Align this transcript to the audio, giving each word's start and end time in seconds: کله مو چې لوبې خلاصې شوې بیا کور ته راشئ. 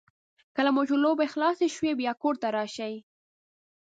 کله 0.55 0.69
مو 0.75 0.81
چې 0.89 0.95
لوبې 1.03 1.27
خلاصې 1.33 1.67
شوې 1.75 1.91
بیا 1.99 2.11
کور 2.21 2.35
ته 2.41 2.47
راشئ. 2.57 2.93